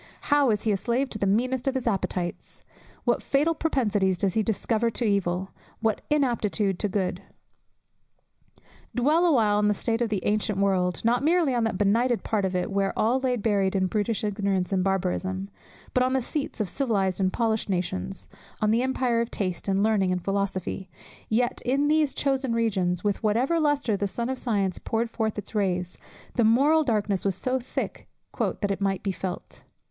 How 0.33 0.49
is 0.49 0.63
he 0.63 0.71
a 0.71 0.77
slave 0.77 1.11
to 1.11 1.19
the 1.19 1.27
meanest 1.27 1.67
of 1.67 1.75
his 1.75 1.85
appetites! 1.85 2.63
What 3.03 3.21
fatal 3.21 3.53
propensities 3.53 4.17
does 4.17 4.33
he 4.33 4.41
discover 4.41 4.89
to 4.89 5.05
evil! 5.05 5.51
What 5.79 6.01
inaptitude 6.09 6.79
to 6.79 6.87
good! 6.89 7.21
Dwell 8.95 9.27
awhile 9.27 9.59
on 9.59 9.67
the 9.67 9.75
state 9.75 10.01
of 10.01 10.09
the 10.09 10.25
ancient 10.25 10.57
world; 10.57 11.05
not 11.05 11.23
merely 11.23 11.53
on 11.53 11.65
that 11.65 11.77
benighted 11.77 12.23
part 12.23 12.45
of 12.45 12.55
it 12.55 12.71
where 12.71 12.97
all 12.97 13.19
lay 13.19 13.35
buried 13.35 13.75
in 13.75 13.85
brutish 13.85 14.23
ignorance 14.23 14.71
and 14.73 14.83
barbarism, 14.83 15.51
but 15.93 16.01
on 16.01 16.13
the 16.13 16.19
seats 16.23 16.59
of 16.59 16.67
civilized 16.67 17.19
and 17.19 17.31
polished 17.31 17.69
nations, 17.69 18.27
on 18.59 18.71
the 18.71 18.81
empire 18.81 19.21
of 19.21 19.29
taste, 19.29 19.67
and 19.67 19.83
learning, 19.83 20.11
and 20.11 20.25
philosophy: 20.25 20.89
yet 21.29 21.61
in 21.63 21.87
these 21.89 22.15
chosen 22.15 22.53
regions, 22.53 23.03
with 23.03 23.21
whatever 23.21 23.59
lustre 23.59 23.95
the 23.95 24.07
sun 24.07 24.29
of 24.29 24.39
science 24.39 24.79
poured 24.79 25.11
forth 25.11 25.37
its 25.37 25.53
rays, 25.53 25.99
the 26.37 26.43
moral 26.43 26.83
darkness 26.83 27.23
was 27.23 27.35
so 27.35 27.59
thick 27.59 28.07
"that 28.39 28.71
it 28.71 28.81
might 28.81 29.03
be 29.03 29.11
felt." 29.11 29.61